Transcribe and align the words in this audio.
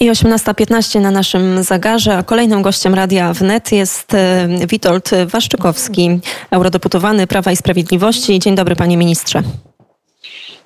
I 0.00 0.10
18.15 0.10 1.00
na 1.00 1.10
naszym 1.10 1.62
zagarze, 1.62 2.16
a 2.16 2.22
kolejnym 2.22 2.62
gościem 2.62 2.94
Radia 2.94 3.32
Wnet 3.32 3.72
jest 3.72 4.14
e, 4.14 4.48
Witold 4.66 5.10
Waszczykowski, 5.26 6.20
eurodeputowany 6.50 7.26
Prawa 7.26 7.52
i 7.52 7.56
Sprawiedliwości. 7.56 8.38
Dzień 8.38 8.54
dobry 8.54 8.76
panie 8.76 8.96
ministrze. 8.96 9.42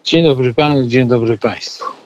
Dzień 0.05 0.25
dobry 0.25 0.55
panu, 0.55 0.87
dzień 0.87 1.09
dobry 1.09 1.39
państwu. 1.39 1.98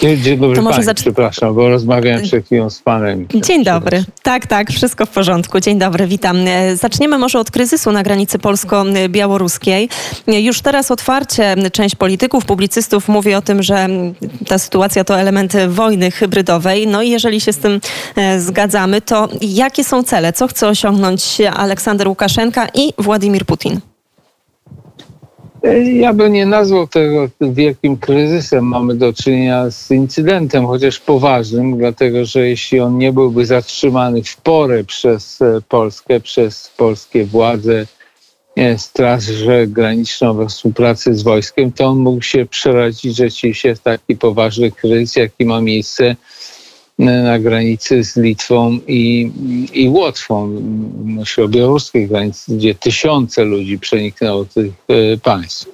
Dzień 0.00 0.38
dobry 0.38 0.56
to 0.56 0.62
może 0.62 0.82
zacz... 0.82 1.00
przepraszam, 1.00 1.54
bo 1.54 1.68
rozmawiałem 1.68 2.22
przed 2.22 2.46
chwilą 2.46 2.70
z 2.70 2.78
panem. 2.82 3.26
Dzień 3.34 3.64
dobry. 3.64 4.04
Tak, 4.22 4.46
tak, 4.46 4.70
wszystko 4.70 5.06
w 5.06 5.08
porządku. 5.08 5.60
Dzień 5.60 5.78
dobry, 5.78 6.06
witam. 6.06 6.36
E, 6.46 6.76
zaczniemy 6.76 7.18
może 7.18 7.38
od 7.38 7.50
kryzysu 7.50 7.92
na 7.92 8.02
granicy 8.02 8.38
polsko-białoruskiej. 8.38 9.88
E, 10.28 10.40
już 10.40 10.60
teraz 10.60 10.90
otwarcie 10.90 11.54
część 11.72 11.94
polityków, 11.94 12.44
publicystów 12.44 13.08
mówi 13.08 13.34
o 13.34 13.42
tym, 13.42 13.62
że 13.62 13.88
ta 14.48 14.58
sytuacja 14.58 15.04
to 15.04 15.20
element 15.20 15.52
wojny 15.68 16.10
hybrydowej. 16.10 16.86
No 16.86 17.02
i 17.02 17.10
jeżeli 17.10 17.40
się 17.40 17.52
z 17.52 17.58
tym 17.58 17.80
e, 18.16 18.40
zgadzamy, 18.40 19.00
to 19.00 19.28
jakie 19.40 19.84
są 19.84 20.02
cele? 20.02 20.32
Co 20.32 20.48
chce 20.48 20.68
osiągnąć 20.68 21.38
Aleksander 21.56 22.08
Łukaszenka 22.08 22.68
i 22.74 22.92
Władimir 22.98 23.44
Putin? 23.46 23.80
Ja 25.94 26.12
bym 26.12 26.32
nie 26.32 26.46
nazwał 26.46 26.86
tego 26.86 27.28
wielkim 27.40 27.96
kryzysem. 27.96 28.64
Mamy 28.64 28.94
do 28.94 29.12
czynienia 29.12 29.70
z 29.70 29.90
incydentem, 29.90 30.66
chociaż 30.66 31.00
poważnym, 31.00 31.78
dlatego 31.78 32.24
że 32.24 32.48
jeśli 32.48 32.80
on 32.80 32.98
nie 32.98 33.12
byłby 33.12 33.46
zatrzymany 33.46 34.22
w 34.22 34.36
porę 34.36 34.84
przez 34.84 35.42
e, 35.42 35.60
Polskę, 35.68 36.20
przez 36.20 36.70
polskie 36.76 37.24
władze, 37.24 37.86
Straż 38.76 39.24
Graniczną 39.66 40.34
we 40.34 40.48
współpracy 40.48 41.14
z 41.14 41.22
wojskiem, 41.22 41.72
to 41.72 41.86
on 41.86 41.98
mógł 41.98 42.22
się 42.22 42.46
przerodzić 42.46 43.16
rzeczywiście 43.16 43.74
w 43.74 43.80
taki 43.80 44.16
poważny 44.16 44.70
kryzys, 44.70 45.16
jaki 45.16 45.44
ma 45.44 45.60
miejsce 45.60 46.16
na 47.00 47.38
granicy 47.38 48.04
z 48.04 48.16
Litwą 48.16 48.78
i, 48.86 49.30
i 49.72 49.88
Łotwą, 49.88 50.60
myślę 51.04 51.44
o 51.44 51.48
granicy, 51.94 52.56
gdzie 52.56 52.74
tysiące 52.74 53.44
ludzi 53.44 53.78
przeniknęło 53.78 54.44
tych 54.44 54.72
e, 54.88 55.16
państw. 55.16 55.66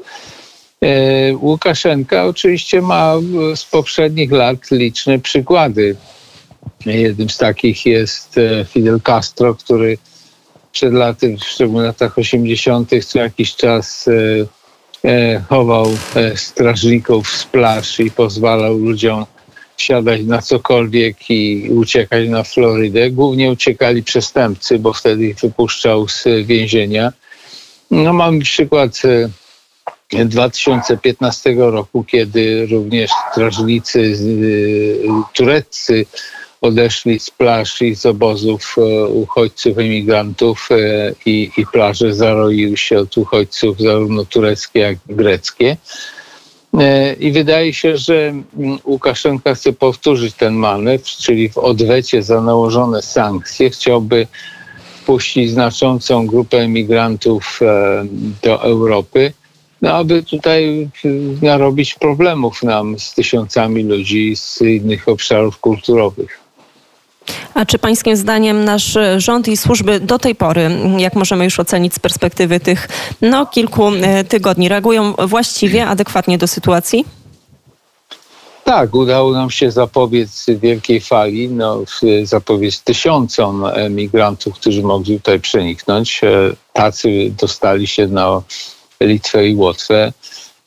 E, 0.82 1.36
Łukaszenka 1.36 2.24
oczywiście 2.24 2.82
ma 2.82 3.14
z 3.54 3.64
poprzednich 3.64 4.32
lat 4.32 4.70
liczne 4.70 5.18
przykłady. 5.18 5.96
Jednym 6.86 7.30
z 7.30 7.38
takich 7.38 7.86
jest 7.86 8.38
e, 8.38 8.64
Fidel 8.64 9.00
Castro, 9.00 9.54
który 9.54 9.98
przed 10.72 10.92
laty, 10.92 11.36
w 11.36 11.44
szczególnie 11.44 11.86
latach 11.86 12.18
80., 12.18 12.90
co 13.06 13.18
jakiś 13.18 13.56
czas 13.56 14.08
chował 15.48 15.86
strażników 16.34 17.28
z 17.30 17.44
plaż 17.44 18.00
i 18.00 18.10
pozwalał 18.10 18.78
ludziom 18.78 19.26
wsiadać 19.76 20.22
na 20.24 20.42
cokolwiek 20.42 21.30
i 21.30 21.70
uciekać 21.70 22.28
na 22.28 22.42
Florydę. 22.42 23.10
Głównie 23.10 23.50
uciekali 23.50 24.02
przestępcy, 24.02 24.78
bo 24.78 24.92
wtedy 24.92 25.26
ich 25.26 25.36
wypuszczał 25.36 26.08
z 26.08 26.24
więzienia. 26.46 27.12
No 27.90 28.12
mamy 28.12 28.40
przykład 28.40 29.02
2015 30.12 31.50
e, 31.50 31.54
roku, 31.70 32.04
kiedy 32.04 32.66
również 32.66 33.10
strażnicy 33.32 34.00
e, 34.00 35.22
tureccy 35.34 36.06
odeszli 36.60 37.18
z 37.18 37.30
plaż 37.30 37.82
i 37.82 37.94
z 37.94 38.06
obozów 38.06 38.74
e, 38.78 39.04
uchodźców, 39.06 39.78
imigrantów 39.78 40.68
i, 41.26 41.50
i 41.56 41.66
plaże 41.66 42.14
zaroiły 42.14 42.76
się 42.76 42.98
od 42.98 43.18
uchodźców 43.18 43.80
zarówno 43.80 44.24
tureckie, 44.24 44.80
jak 44.80 44.98
i 45.08 45.14
greckie. 45.14 45.76
E, 46.80 47.12
I 47.12 47.32
wydaje 47.32 47.74
się, 47.74 47.96
że 47.96 48.14
mm, 48.28 48.78
Łukaszenka 48.84 49.54
chce 49.54 49.72
powtórzyć 49.72 50.34
ten 50.34 50.54
manewr, 50.54 51.04
czyli 51.04 51.48
w 51.48 51.58
odwecie 51.58 52.22
za 52.22 52.40
nałożone 52.40 53.02
sankcje 53.02 53.70
chciałby 53.70 54.26
wpuścić 55.02 55.50
znaczącą 55.50 56.26
grupę 56.26 56.58
emigrantów 56.58 57.60
e, 57.62 58.04
do 58.42 58.62
Europy, 58.62 59.32
no 59.82 59.92
aby 59.92 60.22
tutaj 60.22 60.88
narobić 61.42 61.94
problemów 61.94 62.62
nam 62.62 62.98
z 62.98 63.14
tysiącami 63.14 63.82
ludzi 63.82 64.36
z 64.36 64.60
innych 64.60 65.08
obszarów 65.08 65.58
kulturowych. 65.58 66.45
A 67.54 67.66
czy 67.66 67.78
pańskim 67.78 68.16
zdaniem 68.16 68.64
nasz 68.64 68.98
rząd 69.16 69.48
i 69.48 69.56
służby 69.56 70.00
do 70.00 70.18
tej 70.18 70.34
pory, 70.34 70.70
jak 70.98 71.14
możemy 71.14 71.44
już 71.44 71.60
ocenić 71.60 71.94
z 71.94 71.98
perspektywy 71.98 72.60
tych 72.60 72.88
no, 73.22 73.46
kilku 73.46 73.88
e, 73.88 74.24
tygodni, 74.24 74.68
reagują 74.68 75.12
właściwie, 75.12 75.86
adekwatnie 75.86 76.38
do 76.38 76.46
sytuacji? 76.46 77.04
Tak, 78.64 78.94
udało 78.94 79.32
nam 79.32 79.50
się 79.50 79.70
zapobiec 79.70 80.46
wielkiej 80.48 81.00
fali, 81.00 81.48
no, 81.48 81.82
zapobiec 82.22 82.82
tysiącom 82.82 83.64
migrantów, 83.90 84.54
którzy 84.54 84.82
mogli 84.82 85.16
tutaj 85.16 85.40
przeniknąć. 85.40 86.20
E, 86.24 86.28
tacy 86.72 87.34
dostali 87.40 87.86
się 87.86 88.06
na 88.06 88.42
Litwę 89.00 89.48
i 89.48 89.54
Łotwę. 89.54 90.12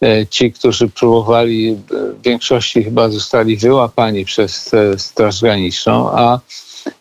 E, 0.03 0.27
ci, 0.27 0.51
którzy 0.51 0.89
próbowali, 0.89 1.75
w 1.75 2.21
większości 2.21 2.83
chyba 2.83 3.09
zostali 3.09 3.57
wyłapani 3.57 4.25
przez 4.25 4.71
Straż 4.97 5.41
Graniczną, 5.41 6.11
a 6.11 6.39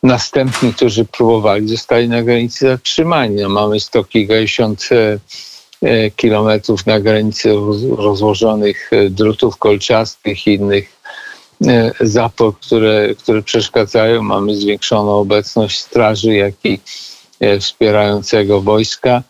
Następni, 0.02 0.74
którzy 0.74 1.04
próbowali, 1.04 1.68
zostali 1.68 2.08
na 2.08 2.22
granicy 2.22 2.68
zatrzymani. 2.68 3.42
No, 3.42 3.48
mamy 3.48 3.80
sto 3.80 4.04
kilkadziesiąt 4.04 4.88
e, 4.92 5.18
e, 5.82 6.10
kilometrów 6.10 6.86
na 6.86 7.00
granicy 7.00 7.54
rozłożonych 7.96 8.90
e, 8.92 9.10
drutów 9.10 9.56
kolczastych 9.56 10.46
i 10.46 10.54
innych 10.54 10.98
zapor, 12.00 12.54
które, 12.54 13.14
które 13.14 13.42
przeszkadzają. 13.42 14.22
Mamy 14.22 14.56
zwiększoną 14.56 15.12
obecność 15.12 15.78
straży, 15.78 16.34
jak 16.34 16.54
i 16.64 16.80
wspierającego 17.60 18.60
wojska. 18.60 19.22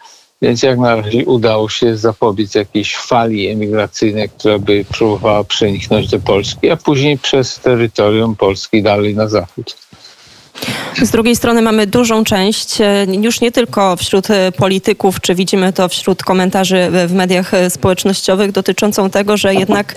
Więc 0.43 0.63
jak 0.63 0.79
na 0.79 0.97
razie 0.97 1.25
udało 1.25 1.69
się 1.69 1.97
zapobiec 1.97 2.55
jakiejś 2.55 2.97
fali 2.97 3.49
emigracyjnej, 3.49 4.29
która 4.29 4.59
by 4.59 4.85
próbowała 4.85 5.45
przeniknąć 5.45 6.11
do 6.11 6.21
Polski, 6.21 6.71
a 6.71 6.77
później 6.77 7.19
przez 7.19 7.61
terytorium 7.61 8.37
Polski 8.37 8.83
dalej 8.83 9.15
na 9.15 9.29
zachód. 9.29 9.77
Z 11.03 11.11
drugiej 11.11 11.37
strony 11.37 11.63
mamy 11.63 11.87
dużą 11.87 12.25
część, 12.25 12.81
e, 12.81 13.07
już 13.23 13.41
nie 13.41 13.53
tylko 13.53 13.97
wśród 13.97 14.31
e, 14.31 14.53
polityków, 14.53 15.21
czy 15.21 15.35
widzimy 15.35 15.73
to 15.73 15.89
wśród 15.89 16.23
komentarzy 16.23 16.89
w 17.07 17.13
mediach 17.13 17.55
e, 17.55 17.71
społecznościowych, 17.71 18.53
dotyczącą 18.53 19.11
tego, 19.11 19.37
że 19.37 19.55
jednak 19.55 19.95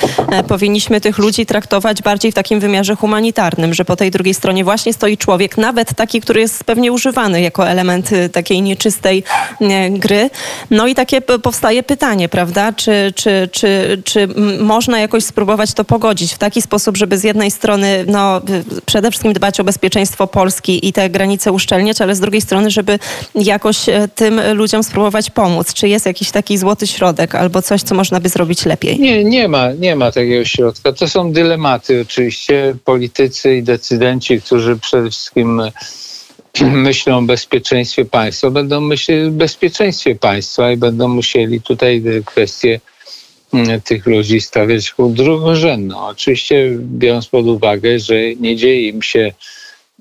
powinniśmy 0.48 1.02
tych 1.02 1.18
ludzi 1.18 1.46
traktować 1.46 2.02
bardziej 2.02 2.32
w 2.32 2.36
takim 2.36 2.60
wymiarze 2.60 2.96
humanitarnym, 2.96 3.74
że 3.74 3.86
po 3.86 3.96
tej 3.96 4.12
drugiej 4.12 4.34
stronie 4.34 4.64
właśnie 4.64 4.94
stoi 4.94 5.18
człowiek, 5.18 5.58
nawet 5.58 5.94
taki, 5.94 6.22
który 6.22 6.40
jest 6.42 6.64
pewnie 6.64 6.92
używany 6.92 7.42
jako 7.42 7.68
element 7.68 8.10
takiej 8.32 8.62
nieczystej 8.62 9.24
gry. 9.90 10.30
No 10.72 10.88
i 10.88 10.96
takie 10.96 11.22
powstaje 11.22 11.84
pytanie, 11.84 12.30
prawda? 12.30 12.74
Czy, 12.74 13.14
czy, 13.16 13.50
czy, 13.52 14.02
czy 14.06 14.28
można 14.60 15.00
jakoś 15.00 15.24
spróbować 15.24 15.74
to 15.74 15.84
pogodzić 15.84 16.34
w 16.34 16.38
taki 16.38 16.62
sposób, 16.62 16.98
żeby 16.98 17.18
z 17.18 17.24
jednej 17.24 17.52
strony 17.52 18.06
no, 18.08 18.42
przede 18.86 19.12
wszystkim 19.12 19.34
dbać 19.34 19.60
o 19.60 19.64
bezpieczeństwo 19.64 20.28
Polski, 20.28 20.51
Polski 20.52 20.88
i 20.88 20.94
te 20.94 21.10
granice 21.10 21.52
uszczelniać, 21.52 22.02
ale 22.02 22.16
z 22.16 22.20
drugiej 22.20 22.42
strony, 22.42 22.72
żeby 22.72 23.00
jakoś 23.36 23.90
e, 23.90 24.08
tym 24.16 24.42
ludziom 24.54 24.84
spróbować 24.84 25.30
pomóc. 25.30 25.74
Czy 25.74 25.88
jest 25.88 26.06
jakiś 26.06 26.32
taki 26.32 26.58
złoty 26.58 26.88
środek 26.88 27.36
albo 27.36 27.62
coś, 27.62 27.82
co 27.82 27.96
można 27.96 28.20
by 28.20 28.30
zrobić 28.30 28.66
lepiej? 28.66 29.00
Nie, 29.00 29.24
nie 29.24 29.48
ma, 29.48 29.74
nie 29.74 29.96
ma 29.96 30.12
takiego 30.12 30.46
środka. 30.46 30.94
To 30.94 31.08
są 31.08 31.32
dylematy 31.32 32.02
oczywiście. 32.02 32.76
Politycy 32.86 33.56
i 33.58 33.64
decydenci, 33.64 34.42
którzy 34.42 34.78
przede 34.78 35.10
wszystkim 35.10 35.62
myślą 36.88 37.18
o 37.18 37.22
bezpieczeństwie 37.22 38.06
państwa, 38.06 38.50
będą 38.50 38.82
myśleć 38.82 39.28
o 39.28 39.32
bezpieczeństwie 39.32 40.16
państwa 40.16 40.72
i 40.72 40.78
będą 40.78 41.08
musieli 41.08 41.62
tutaj 41.62 42.04
kwestie 42.26 42.80
mm, 43.54 43.82
tych 43.82 44.06
ludzi 44.06 44.42
stawiać 44.42 44.94
drugorzędną. 45.10 46.00
Oczywiście 46.00 46.70
biorąc 46.82 47.28
pod 47.28 47.46
uwagę, 47.46 48.00
że 48.00 48.16
nie 48.40 48.56
dzieje 48.56 48.88
im 48.88 49.02
się 49.02 49.32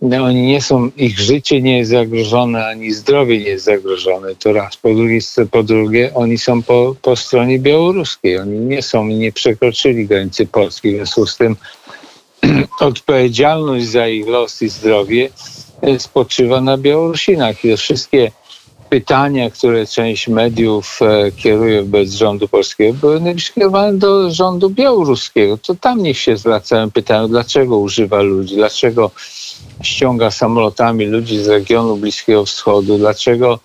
oni 0.03 0.43
nie 0.43 0.63
są, 0.63 0.91
ich 0.97 1.21
życie 1.21 1.63
nie 1.63 1.79
jest 1.79 1.91
zagrożone, 1.91 2.67
ani 2.67 2.93
zdrowie 2.93 3.39
nie 3.39 3.45
jest 3.45 3.65
zagrożone. 3.65 4.35
To 4.35 4.53
raz. 4.53 4.77
Po 4.77 4.95
drugie, 4.95 5.19
po 5.51 5.63
drugie 5.63 6.11
oni 6.15 6.39
są 6.39 6.63
po, 6.63 6.95
po 7.03 7.17
stronie 7.17 7.59
białoruskiej. 7.59 8.39
Oni 8.39 8.59
nie 8.59 8.83
są, 8.83 9.07
nie 9.07 9.33
przekroczyli 9.33 10.07
granicy 10.07 10.47
polskiej. 10.47 10.93
W 10.93 10.97
związku 10.97 11.27
z 11.27 11.37
tym 11.37 11.57
odpowiedzialność 12.81 13.87
za 13.87 14.09
ich 14.09 14.27
los 14.27 14.63
i 14.63 14.69
zdrowie 14.69 15.31
e, 15.83 15.99
spoczywa 15.99 16.61
na 16.61 16.79
Białorusinach. 16.79 17.65
I 17.65 17.77
wszystkie 17.77 18.31
pytania, 18.91 19.51
które 19.51 19.87
część 19.87 20.29
mediów 20.29 20.99
e, 21.03 21.33
kieruje 21.33 21.83
wobec 21.83 22.11
rządu 22.11 22.49
polskiego, 22.49 22.99
były 22.99 23.21
skierowane 23.41 23.99
do 23.99 24.31
rządu 24.31 24.71
białoruskiego. 24.71 25.59
To 25.59 25.75
tam 25.75 26.03
niech 26.03 26.19
się 26.19 26.37
zwracają 26.37 26.91
pytania, 26.91 27.29
dlaczego 27.29 27.79
używa 27.79 28.23
ludzi, 28.23 28.57
dlaczego 28.57 29.11
ściąga 29.83 30.31
samolotami 30.31 31.07
ludzi 31.07 31.39
z 31.39 31.49
regionu 31.49 31.97
Bliskiego 31.97 32.45
Wschodu, 32.45 32.99
dlaczego 32.99 33.59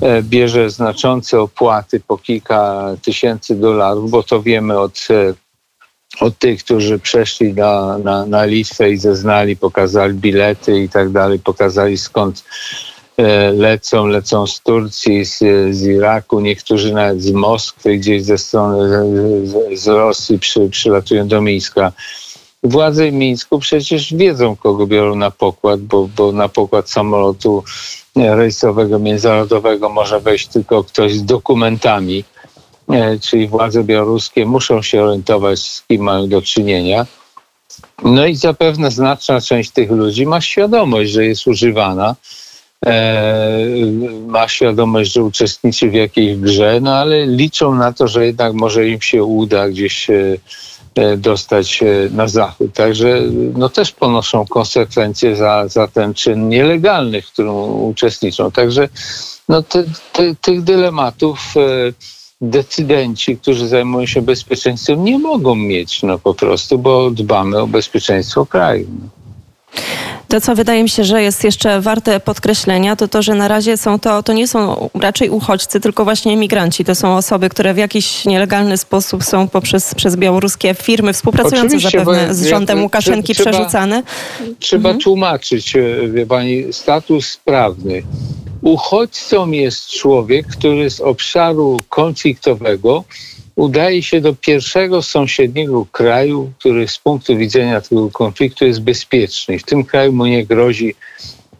e, 0.00 0.22
bierze 0.22 0.70
znaczące 0.70 1.40
opłaty 1.40 2.00
po 2.00 2.18
kilka 2.18 2.84
tysięcy 3.02 3.56
dolarów, 3.56 4.10
bo 4.10 4.22
to 4.22 4.42
wiemy 4.42 4.78
od 4.78 5.08
od 6.20 6.38
tych, 6.38 6.64
którzy 6.64 6.98
przeszli 6.98 7.54
na, 7.54 7.98
na, 7.98 8.26
na 8.26 8.44
Litwę 8.44 8.90
i 8.90 8.96
zeznali, 8.96 9.56
pokazali 9.56 10.14
bilety 10.14 10.80
i 10.80 10.88
tak 10.88 11.10
dalej, 11.10 11.38
pokazali 11.38 11.98
skąd 11.98 12.44
e, 13.16 13.52
lecą, 13.52 14.06
lecą 14.06 14.46
z 14.46 14.60
Turcji, 14.60 15.24
z, 15.24 15.38
z 15.70 15.82
Iraku, 15.82 16.40
niektórzy 16.40 16.92
nawet 16.92 17.22
z 17.22 17.30
Moskwy, 17.30 17.96
gdzieś 17.96 18.22
ze 18.22 18.38
strony 18.38 18.88
z, 19.46 19.80
z 19.80 19.86
Rosji 19.86 20.38
przy, 20.38 20.68
przylatują 20.68 21.28
do 21.28 21.40
Mińska. 21.40 21.92
Władze 22.62 23.12
Mińsku 23.12 23.58
przecież 23.58 24.14
wiedzą, 24.14 24.56
kogo 24.56 24.86
biorą 24.86 25.14
na 25.14 25.30
pokład, 25.30 25.80
bo, 25.80 26.08
bo 26.16 26.32
na 26.32 26.48
pokład 26.48 26.90
samolotu 26.90 27.64
rejsowego 28.16 28.98
międzynarodowego 28.98 29.88
może 29.88 30.20
wejść 30.20 30.46
tylko 30.46 30.84
ktoś 30.84 31.14
z 31.14 31.24
dokumentami, 31.24 32.24
e, 32.92 33.18
czyli 33.18 33.48
władze 33.48 33.84
białoruskie 33.84 34.46
muszą 34.46 34.82
się 34.82 35.02
orientować, 35.02 35.60
z 35.60 35.82
kim 35.88 36.02
mają 36.02 36.28
do 36.28 36.42
czynienia. 36.42 37.06
No 38.04 38.26
i 38.26 38.34
zapewne 38.34 38.90
znaczna 38.90 39.40
część 39.40 39.70
tych 39.70 39.90
ludzi 39.90 40.26
ma 40.26 40.40
świadomość, 40.40 41.10
że 41.10 41.24
jest 41.24 41.46
używana, 41.46 42.16
e, 42.86 43.66
ma 44.26 44.48
świadomość, 44.48 45.12
że 45.12 45.24
uczestniczy 45.24 45.90
w 45.90 45.94
jakiejś 45.94 46.36
grze, 46.36 46.78
no 46.82 46.94
ale 46.94 47.26
liczą 47.26 47.74
na 47.74 47.92
to, 47.92 48.08
że 48.08 48.26
jednak 48.26 48.54
może 48.54 48.88
im 48.88 49.00
się 49.00 49.24
uda 49.24 49.68
gdzieś 49.68 50.10
e, 50.10 50.14
E, 50.14 50.69
dostać 51.16 51.80
na 52.10 52.28
zachód. 52.28 52.74
Także 52.74 53.22
no 53.56 53.68
też 53.68 53.92
ponoszą 53.92 54.46
konsekwencje 54.46 55.36
za, 55.36 55.68
za 55.68 55.88
ten 55.88 56.14
czyn 56.14 56.48
nielegalny, 56.48 57.22
w 57.22 57.32
którym 57.32 57.54
uczestniczą. 57.82 58.50
Także 58.50 58.88
no 59.48 59.62
te, 59.62 59.84
te, 60.12 60.34
tych 60.34 60.62
dylematów 60.62 61.54
e, 61.56 61.60
decydenci, 62.40 63.36
którzy 63.36 63.68
zajmują 63.68 64.06
się 64.06 64.22
bezpieczeństwem, 64.22 65.04
nie 65.04 65.18
mogą 65.18 65.54
mieć 65.54 66.02
no 66.02 66.18
po 66.18 66.34
prostu, 66.34 66.78
bo 66.78 67.10
dbamy 67.10 67.58
o 67.58 67.66
bezpieczeństwo 67.66 68.46
kraju. 68.46 68.86
To, 70.30 70.40
co 70.40 70.54
wydaje 70.54 70.82
mi 70.82 70.88
się, 70.88 71.04
że 71.04 71.22
jest 71.22 71.44
jeszcze 71.44 71.80
warte 71.80 72.20
podkreślenia, 72.20 72.96
to 72.96 73.08
to, 73.08 73.22
że 73.22 73.34
na 73.34 73.48
razie 73.48 73.76
są 73.76 73.98
to, 73.98 74.22
to 74.22 74.32
nie 74.32 74.48
są 74.48 74.90
raczej 74.94 75.30
uchodźcy, 75.30 75.80
tylko 75.80 76.04
właśnie 76.04 76.32
emigranci. 76.32 76.84
To 76.84 76.94
są 76.94 77.16
osoby, 77.16 77.48
które 77.48 77.74
w 77.74 77.76
jakiś 77.76 78.24
nielegalny 78.24 78.76
sposób 78.76 79.24
są 79.24 79.48
poprzez 79.48 79.94
przez 79.94 80.16
białoruskie 80.16 80.74
firmy 80.74 81.12
współpracujące 81.12 81.76
Oczywiście, 81.76 81.98
zapewne 81.98 82.34
z 82.34 82.46
rządem 82.46 82.82
Łukaszenki 82.82 83.34
trzeba, 83.34 83.50
przerzucane. 83.50 84.02
Trzeba 84.58 84.88
mhm. 84.88 85.02
tłumaczyć, 85.02 85.76
e, 85.76 86.08
wie 86.08 86.26
pani, 86.26 86.72
status 86.72 87.40
prawny. 87.44 88.02
Uchodźcą 88.62 89.50
jest 89.50 89.90
człowiek, 89.90 90.46
który 90.46 90.90
z 90.90 91.00
obszaru 91.00 91.80
konfliktowego 91.88 93.04
udaje 93.60 94.02
się 94.02 94.20
do 94.20 94.34
pierwszego 94.34 95.02
sąsiedniego 95.02 95.86
kraju, 95.92 96.52
który 96.58 96.88
z 96.88 96.98
punktu 96.98 97.36
widzenia 97.36 97.80
tego 97.80 98.10
konfliktu 98.10 98.64
jest 98.64 98.80
bezpieczny. 98.80 99.58
W 99.58 99.62
tym 99.62 99.84
kraju 99.84 100.12
mu 100.12 100.26
nie 100.26 100.46
grozi 100.46 100.94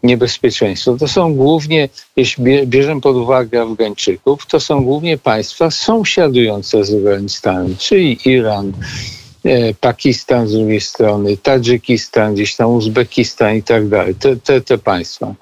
niebezpieczeństwo. 0.02 0.96
To 0.96 1.08
są 1.08 1.34
głównie, 1.34 1.88
jeśli 2.16 2.66
bierzemy 2.66 3.00
pod 3.00 3.16
uwagę 3.16 3.62
Afgańczyków, 3.62 4.46
to 4.46 4.60
są 4.60 4.84
głównie 4.84 5.18
państwa 5.18 5.70
sąsiadujące 5.70 6.84
z 6.84 6.94
Afganistanem, 6.94 7.76
czyli 7.76 8.18
Iran, 8.24 8.72
e, 9.44 9.74
Pakistan 9.74 10.48
z 10.48 10.52
drugiej 10.52 10.80
strony, 10.80 11.36
Tadżykistan, 11.36 12.34
gdzieś 12.34 12.56
tam 12.56 12.70
Uzbekistan 12.70 13.56
i 13.56 13.62
tak 13.62 13.88
dalej. 13.88 14.14
Te, 14.14 14.36
te, 14.36 14.60
te 14.60 14.78
państwa. 14.78 15.34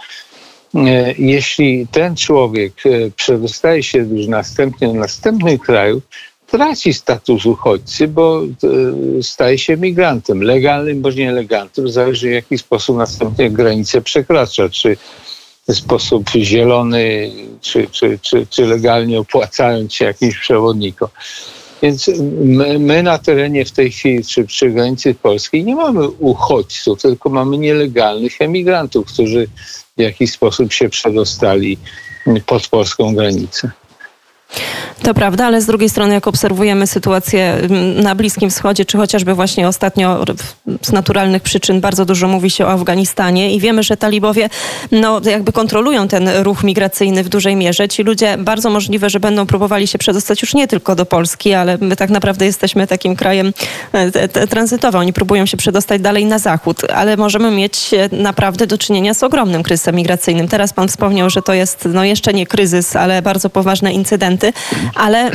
E, 0.74 1.14
jeśli 1.18 1.86
ten 1.86 2.16
człowiek 2.16 2.72
e, 2.86 3.10
przedostaje 3.10 3.82
się 3.82 3.98
już 3.98 4.26
następnie 4.26 4.88
do 4.88 4.94
następnych 4.94 5.60
krajów, 5.60 6.02
traci 6.50 6.94
status 6.94 7.46
uchodźcy, 7.46 8.08
bo 8.08 8.42
e, 8.42 9.22
staje 9.22 9.58
się 9.58 9.76
migrantem, 9.76 10.42
legalnym 10.42 11.02
bądź 11.02 11.16
nielegalnym, 11.16 11.88
zależy 11.88 12.28
w 12.28 12.32
jaki 12.32 12.58
sposób 12.58 12.96
następnie 12.96 13.50
granicę 13.50 14.00
przekracza, 14.00 14.68
czy 14.68 14.96
w 15.68 15.74
sposób 15.74 16.30
zielony, 16.30 17.30
czy, 17.60 17.86
czy, 17.90 18.18
czy, 18.22 18.46
czy 18.46 18.66
legalnie 18.66 19.20
opłacając 19.20 19.94
się 19.94 20.04
jakimś 20.04 20.38
przewodnikom. 20.38 21.08
Więc 21.82 22.10
my, 22.40 22.78
my, 22.78 23.02
na 23.02 23.18
terenie 23.18 23.64
w 23.64 23.72
tej 23.72 23.90
chwili, 23.90 24.24
czy 24.24 24.44
przy 24.44 24.70
granicy 24.70 25.14
polskiej, 25.14 25.64
nie 25.64 25.76
mamy 25.76 26.08
uchodźców, 26.08 27.02
tylko 27.02 27.28
mamy 27.28 27.58
nielegalnych 27.58 28.40
emigrantów, 28.40 29.06
którzy 29.06 29.48
w 29.96 30.00
jakiś 30.00 30.32
sposób 30.32 30.72
się 30.72 30.88
przedostali 30.88 31.78
pod 32.46 32.68
polską 32.68 33.14
granicę. 33.14 33.70
To 35.02 35.14
prawda, 35.14 35.46
ale 35.46 35.60
z 35.60 35.66
drugiej 35.66 35.88
strony, 35.88 36.14
jak 36.14 36.26
obserwujemy 36.26 36.86
sytuację 36.86 37.54
mm, 37.54 38.00
na 38.00 38.14
Bliskim 38.14 38.50
Wschodzie, 38.50 38.84
czy 38.84 38.96
chociażby 38.96 39.34
właśnie 39.34 39.68
ostatnio 39.68 40.24
z 40.82 40.92
naturalnych 40.92 41.42
przyczyn 41.42 41.80
bardzo 41.80 42.04
dużo 42.04 42.28
mówi 42.28 42.50
się 42.50 42.66
o 42.66 42.70
Afganistanie 42.70 43.54
i 43.54 43.60
wiemy, 43.60 43.82
że 43.82 43.96
talibowie 43.96 44.48
no, 44.92 45.20
jakby 45.24 45.52
kontrolują 45.52 46.08
ten 46.08 46.28
ruch 46.28 46.64
migracyjny 46.64 47.24
w 47.24 47.28
dużej 47.28 47.56
mierze. 47.56 47.88
Ci 47.88 48.02
ludzie 48.02 48.36
bardzo 48.38 48.70
możliwe, 48.70 49.10
że 49.10 49.20
będą 49.20 49.46
próbowali 49.46 49.86
się 49.86 49.98
przedostać 49.98 50.42
już 50.42 50.54
nie 50.54 50.68
tylko 50.68 50.94
do 50.94 51.06
Polski, 51.06 51.54
ale 51.54 51.78
my 51.80 51.96
tak 51.96 52.10
naprawdę 52.10 52.46
jesteśmy 52.46 52.86
takim 52.86 53.16
krajem 53.16 53.52
e, 53.92 54.28
tranzytowym. 54.28 55.00
Oni 55.00 55.12
próbują 55.12 55.46
się 55.46 55.56
przedostać 55.56 56.00
dalej 56.02 56.24
na 56.26 56.38
zachód, 56.38 56.90
ale 56.94 57.16
możemy 57.16 57.50
mieć 57.50 57.94
e, 57.94 58.08
naprawdę 58.12 58.66
do 58.66 58.78
czynienia 58.78 59.14
z 59.14 59.22
ogromnym 59.22 59.62
kryzysem 59.62 59.94
migracyjnym. 59.94 60.48
Teraz 60.48 60.72
pan 60.72 60.88
wspomniał, 60.88 61.30
że 61.30 61.42
to 61.42 61.52
jest 61.52 61.88
no, 61.92 62.04
jeszcze 62.04 62.32
nie 62.32 62.46
kryzys, 62.46 62.96
ale 62.96 63.22
bardzo 63.22 63.50
poważne 63.50 63.92
incydenty 63.92 64.37
ale 64.94 65.30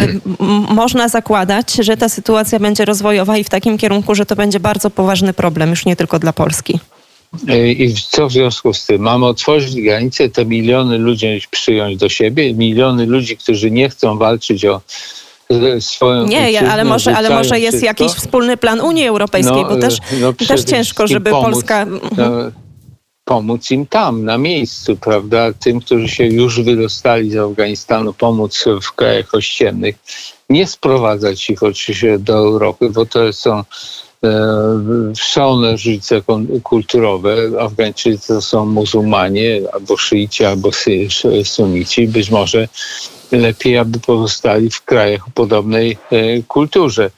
można 0.70 1.08
zakładać, 1.08 1.74
że 1.74 1.98
ta 1.98 2.10
sytuacja 2.10 2.60
będzie 2.60 2.86
rozwojowa 2.86 3.38
i 3.38 3.44
w 3.44 3.50
takim 3.50 3.78
kierunku, 3.78 4.16
że 4.16 4.26
to 4.26 4.36
będzie 4.36 4.60
bardzo 4.60 4.90
poważny 4.90 5.34
problem, 5.34 5.70
już 5.70 5.86
nie 5.86 5.96
tylko 5.96 6.20
dla 6.20 6.34
Polski. 6.34 6.80
E, 7.48 7.72
I 7.72 7.96
co 8.10 8.28
w 8.28 8.32
związku 8.32 8.74
z 8.74 8.86
tym? 8.86 9.02
Mamy 9.02 9.26
otworzyć 9.26 9.82
granice, 9.82 10.30
te 10.30 10.46
miliony 10.46 10.98
ludzi 10.98 11.42
przyjąć 11.52 11.98
do 11.98 12.10
siebie, 12.10 12.54
miliony 12.54 13.06
ludzi, 13.06 13.38
którzy 13.38 13.72
nie 13.72 13.90
chcą 13.90 14.18
walczyć 14.18 14.66
o 14.66 14.82
swoją 15.80 16.28
Nie, 16.28 16.72
ale 16.72 16.84
może, 16.84 17.18
ale 17.18 17.30
może 17.30 17.60
jest 17.60 17.78
wszystko. 17.78 18.04
jakiś 18.04 18.18
wspólny 18.18 18.58
plan 18.58 18.82
Unii 18.82 19.08
Europejskiej, 19.08 19.62
no, 19.62 19.70
bo 19.70 19.78
też, 19.78 19.98
no 20.22 20.34
też 20.34 20.64
ciężko, 20.64 21.08
żeby 21.08 21.32
pomóc, 21.32 21.54
Polska... 21.54 21.86
No, 21.86 22.32
pomóc 23.26 23.72
im 23.72 23.86
tam, 23.86 24.26
na 24.26 24.38
miejscu, 24.38 24.96
prawda? 24.96 25.54
Tym, 25.54 25.80
którzy 25.80 26.10
się 26.10 26.26
już 26.26 26.62
wydostali 26.62 27.32
z 27.32 27.38
Afganistanu, 27.38 28.14
pomóc 28.14 28.66
w 28.82 28.92
krajach 28.92 29.36
ościennych. 29.36 29.96
Nie 30.50 30.68
sprowadzać 30.68 31.50
ich 31.50 31.64
oczywiście 31.64 32.20
do 32.20 32.34
Europy, 32.34 32.90
bo 32.90 33.06
to 33.06 33.34
są 33.34 33.60
e, 33.60 33.64
szalone 35.16 35.72
różnice 35.72 36.22
kulturowe. 36.64 37.36
Afgańczycy 37.60 38.28
to 38.28 38.42
są 38.42 38.66
muzułmanie, 38.66 39.62
albo 39.74 39.98
szyici, 39.98 40.46
albo 40.46 40.70
sunici. 41.44 42.08
Być 42.08 42.30
może 42.30 42.68
lepiej, 43.32 43.78
aby 43.78 44.00
pozostali 44.00 44.70
w 44.70 44.82
krajach 44.82 45.28
o 45.28 45.32
podobnej 45.32 45.98
e, 46.12 46.44
kulturze. 46.44 47.12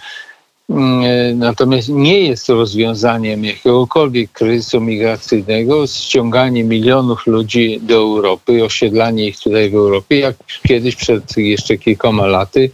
Mm, 0.70 1.40
natomiast 1.40 1.90
nie 1.90 2.20
jest 2.20 2.50
rozwiązaniem 2.50 3.46
jakiegokolwiek 3.46 4.32
kryzysu 4.32 4.82
migracyjnego 4.82 5.88
ściąganie 5.88 6.64
milionów 6.64 7.28
ludzi 7.28 7.80
do 7.84 7.96
Europy 7.96 8.64
osiedlanie 8.64 9.28
ich 9.28 9.40
tutaj 9.40 9.70
w 9.70 9.76
Europie, 9.76 10.20
jak 10.20 10.36
kiedyś 10.68 10.96
przed 10.96 11.38
jeszcze 11.38 11.78
kilkoma 11.78 12.28
laty 12.28 12.72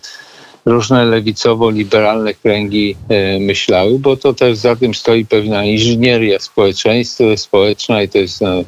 różne 0.66 1.06
lewicowo-liberalne 1.06 2.34
kręgi 2.34 2.96
e, 3.10 3.40
myślały, 3.40 4.00
bo 4.00 4.18
to 4.18 4.34
też 4.34 4.58
za 4.58 4.76
tym 4.76 4.94
stoi 4.94 5.26
pewna 5.26 5.66
inżynieria 5.66 6.40
społeczeństwa, 6.40 7.38
społeczna 7.38 8.04
i 8.04 8.10
to 8.10 8.18
jest 8.18 8.42
e, 8.42 8.64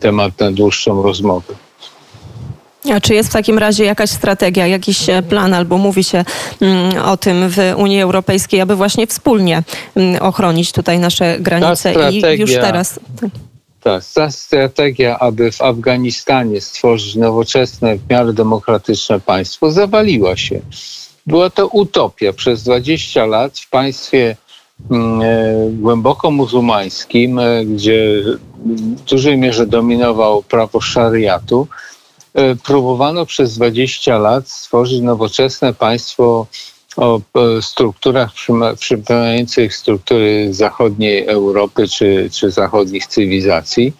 temat 0.00 0.40
na 0.40 0.52
dłuższą 0.52 1.02
rozmowę. 1.02 1.65
A 2.94 3.00
czy 3.00 3.14
jest 3.14 3.30
w 3.30 3.32
takim 3.32 3.58
razie 3.58 3.84
jakaś 3.84 4.10
strategia, 4.10 4.66
jakiś 4.66 5.08
e, 5.08 5.22
plan, 5.22 5.54
albo 5.54 5.78
mówi 5.78 6.04
się 6.04 6.24
mm, 6.60 7.04
o 7.04 7.16
tym 7.16 7.48
w 7.48 7.58
Unii 7.76 8.00
Europejskiej, 8.00 8.60
aby 8.60 8.76
właśnie 8.76 9.06
wspólnie 9.06 9.62
mm, 9.96 10.22
ochronić 10.22 10.72
tutaj 10.72 10.98
nasze 10.98 11.36
granice 11.40 12.10
i 12.10 12.40
już 12.40 12.52
teraz. 12.52 13.00
Tak, 13.82 14.02
ta 14.14 14.30
strategia, 14.30 15.18
aby 15.18 15.52
w 15.52 15.62
Afganistanie 15.62 16.60
stworzyć 16.60 17.14
nowoczesne, 17.14 17.96
w 17.96 18.10
miarę 18.10 18.32
demokratyczne 18.32 19.20
państwo, 19.20 19.70
zawaliła 19.70 20.36
się. 20.36 20.60
Była 21.26 21.50
to 21.50 21.66
utopia. 21.66 22.32
Przez 22.32 22.62
20 22.62 23.26
lat 23.26 23.58
w 23.58 23.70
państwie 23.70 24.36
mm, 24.90 25.22
e, 25.22 25.70
głęboko 25.70 26.30
muzułmańskim, 26.30 27.38
e, 27.38 27.64
gdzie 27.64 28.22
w 28.64 29.00
dużej 29.00 29.38
mierze 29.38 29.66
dominował 29.66 30.42
prawo 30.42 30.80
szariatu, 30.80 31.68
próbowano 32.64 33.26
przez 33.26 33.54
20 33.54 34.18
lat 34.18 34.48
stworzyć 34.48 35.00
nowoczesne 35.00 35.74
państwo 35.74 36.46
o 36.96 37.20
strukturach 37.60 38.30
przypominających 38.78 39.76
struktury 39.76 40.54
zachodniej 40.54 41.26
Europy 41.26 41.88
czy, 41.88 42.30
czy 42.32 42.50
zachodnich 42.50 43.06
cywilizacji. 43.06 43.92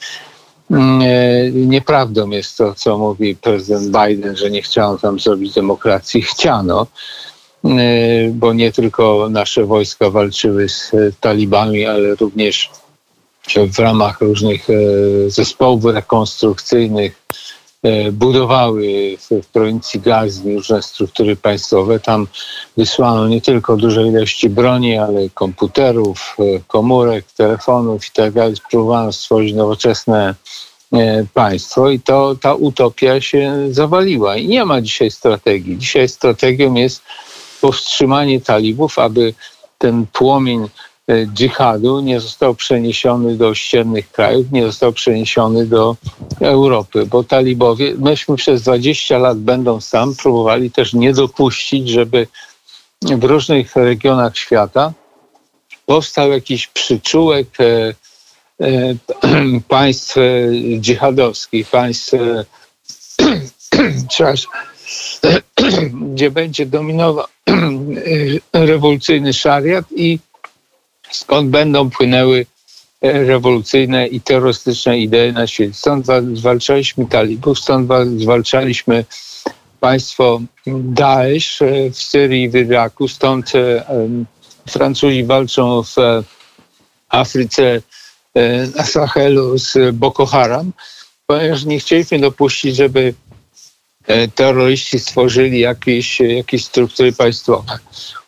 Mm, 0.71 1.03
e, 1.03 1.51
nieprawdą 1.51 2.31
jest 2.31 2.59
to, 2.59 2.75
co 2.75 2.99
mówi 2.99 3.37
prezydent 3.37 3.85
Biden, 3.85 4.37
że 4.37 4.51
nie 4.51 4.63
chciano 4.63 4.99
tam 4.99 5.21
zrobić 5.21 5.55
demokracji. 5.55 6.23
Chciano. 6.33 6.87
bo 8.33 8.53
nie 8.53 8.73
tylko 8.73 9.29
nasze 9.31 9.65
wojska 9.65 10.11
walczyły 10.11 10.69
z 10.69 10.93
talibami, 11.21 11.87
ale 11.87 12.15
również 12.15 12.71
w 13.73 13.79
ramach 13.79 14.21
różnych 14.21 14.67
zespołów 15.29 15.85
rekonstrukcyjnych 15.85 17.23
budowały 18.13 19.17
w, 19.19 19.47
prowincji 19.47 20.01
Gazni 20.01 20.55
różne 20.55 20.83
struktury 20.83 21.37
państwowe. 21.37 22.01
Tam 22.01 22.27
wysłano 22.77 23.29
nie 23.29 23.41
tylko 23.41 23.77
duże 23.77 24.03
ilości 24.03 24.51
broni, 24.51 24.99
ale 24.99 25.31
komputerów, 25.31 26.37
komórek, 26.69 27.25
telefonów 27.33 28.07
i 28.07 28.11
tak 28.13 28.33
dalej. 28.33 28.55
Próbowano 28.71 29.13
stworzyć 29.13 29.55
nowoczesne 29.55 30.35
E, 30.93 31.27
państwo 31.35 31.91
i 31.91 32.01
to 32.01 32.37
ta 32.41 32.55
utopia 32.55 33.21
się 33.21 33.55
zawaliła. 33.71 34.37
I 34.37 34.49
nie 34.49 34.65
ma 34.65 34.81
dzisiaj 34.81 35.11
strategii. 35.11 35.79
Dzisiaj 35.79 36.09
strategią 36.09 36.75
jest 36.75 37.03
powstrzymanie 37.61 38.41
talibów, 38.41 38.99
aby 38.99 39.35
ten 39.79 40.07
płomień 40.13 40.63
e, 40.65 40.69
dżihadu 41.35 42.01
nie 42.01 42.21
został 42.21 42.55
przeniesiony 42.55 43.37
do 43.37 43.49
ościennych 43.49 44.13
krajów, 44.13 44.53
nie 44.53 44.67
został 44.67 44.93
przeniesiony 44.93 45.67
do 45.67 45.97
Europy, 46.41 47.07
bo 47.07 47.25
talibowie, 47.25 47.95
myśmy 47.99 48.37
przez 48.37 48.63
20 48.63 49.19
lat 49.19 49.39
będąc 49.39 49.91
tam, 49.91 50.15
próbowali 50.15 50.71
też 50.71 50.95
nie 50.95 51.13
dopuścić, 51.13 51.89
żeby 51.89 52.27
w 53.03 53.25
różnych 53.25 53.77
regionach 53.77 54.37
świata 54.37 54.93
powstał 55.87 56.31
jakiś 56.31 56.67
przyczółek 56.67 57.49
e, 57.61 57.95
E, 58.61 58.97
państw 59.69 60.17
dżihadowskich, 60.81 61.71
państw, 61.71 62.15
e, 62.15 62.45
gdzie 66.13 66.31
będzie 66.31 66.67
dominował 66.67 67.27
rewolucyjny 68.53 69.33
szariat 69.33 69.85
i 69.97 70.19
skąd 71.11 71.51
będą 71.51 71.91
płynęły 71.91 72.47
rewolucyjne 73.03 74.07
i 74.07 74.21
terrorystyczne 74.21 74.99
idee 74.99 75.33
na 75.33 75.47
świecie. 75.47 75.75
Stąd 75.75 76.07
zwalczaliśmy 76.33 77.07
talibów, 77.07 77.59
stąd 77.59 77.91
zwalczaliśmy 78.17 79.05
państwo 79.81 80.41
Daesh 80.67 81.63
e, 81.63 81.91
w 81.91 81.97
Syrii 81.97 82.43
i 82.43 82.49
w 82.49 82.55
Iraku, 82.55 83.09
stąd 83.09 83.53
Francuzi 84.69 85.25
walczą 85.25 85.83
w 85.83 85.95
Afryce 87.09 87.81
E, 88.37 88.67
na 88.77 88.85
Sahelu 88.85 89.59
z 89.59 89.97
Boko 89.97 90.27
Haram, 90.27 90.73
ponieważ 91.27 91.65
nie 91.65 91.79
chcieliśmy 91.79 92.19
dopuścić, 92.19 92.77
żeby 92.77 93.01
e, 93.01 93.26
terroryści 94.35 94.99
stworzyli 94.99 95.61
jakieś, 95.61 96.21
jakieś 96.21 96.65
struktury 96.65 97.13
państwowe. 97.13 97.79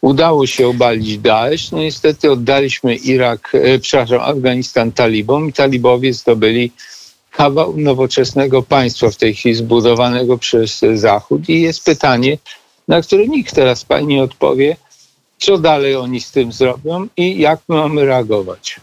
Udało 0.01 0.47
się 0.47 0.69
obalić 0.69 1.19
Daesh, 1.19 1.71
no 1.73 1.79
niestety 1.79 2.33
oddaliśmy 2.33 2.95
Irak, 2.95 3.51
e, 3.55 3.79
przepraszam, 3.79 4.21
Afganistan 4.21 4.93
talibom 4.93 5.49
i 5.49 5.53
talibowie 5.53 6.13
zdobyli 6.15 6.73
kawał 7.31 7.77
nowoczesnego 7.77 8.63
państwa 8.63 9.11
w 9.11 9.17
tej 9.17 9.35
chwili 9.35 9.55
zbudowanego 9.55 10.39
przez 10.39 10.81
Zachód 10.95 11.49
i 11.49 11.61
jest 11.61 11.85
pytanie, 11.85 12.39
na 12.89 13.03
które 13.03 13.29
nikt 13.29 13.55
teraz 13.55 13.85
pani 13.85 14.21
odpowie, 14.21 14.77
co 15.39 15.59
dalej 15.59 15.97
oni 15.97 16.21
z 16.21 16.31
tym 16.31 16.53
zrobią 16.53 17.07
i 17.17 17.39
jak 17.39 17.61
mamy 17.69 18.05
reagować. 18.05 18.81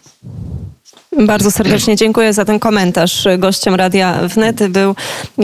Bardzo 1.20 1.52
serdecznie 1.52 1.96
dziękuję 1.96 2.34
za 2.34 2.46
ten 2.46 2.60
komentarz. 2.60 3.28
Gościem 3.38 3.76
Radia 3.76 4.20
Wnet 4.28 4.68
był 4.68 4.96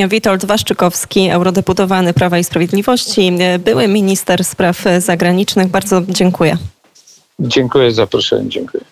Witold 0.10 0.46
Waszczykowski, 0.46 1.30
eurodeputowany 1.30 2.14
Prawa 2.14 2.40
i 2.40 2.44
Sprawiedliwości, 2.44 3.32
były 3.60 3.88
minister 3.88 4.44
spraw 4.44 4.84
zagranicznych. 5.00 5.68
Bardzo 5.68 6.02
dziękuję. 6.10 6.58
Dziękuję 7.40 7.92
za 7.92 7.96
zaproszenie. 7.96 8.50
Dziękuję. 8.50 8.84